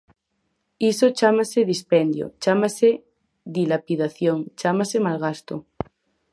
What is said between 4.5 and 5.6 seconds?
chámase malgasto.